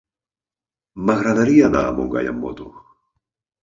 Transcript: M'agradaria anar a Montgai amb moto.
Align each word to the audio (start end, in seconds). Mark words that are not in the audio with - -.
M'agradaria 1.05 1.69
anar 1.71 1.87
a 1.87 1.95
Montgai 2.01 2.29
amb 2.35 2.45
moto. 2.49 2.71